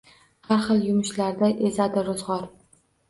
[0.47, 2.49] Har xil yumushlarda ezadi ro‘zg‘or